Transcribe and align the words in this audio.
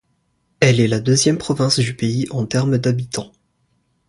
Elle 0.61 0.79
est 0.79 0.87
la 0.87 0.99
deuxième 0.99 1.37
province 1.37 1.77
du 1.77 1.95
pays 1.95 2.25
en 2.31 2.47
terme 2.47 2.79
d'habitants. 2.79 3.31